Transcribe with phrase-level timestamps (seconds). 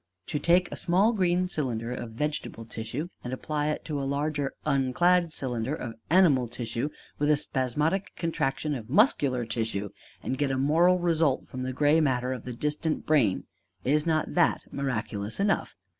[0.29, 4.55] To take a small green cylinder of vegetable tissue and apply it to a larger
[4.65, 6.89] unclad cylinder of animal tissue,
[7.19, 9.89] with a spasmodic contraction of muscular tissue,
[10.23, 13.43] and get a moral result from the gray matter of the distant brain:
[13.83, 15.75] is not that miraculous enough?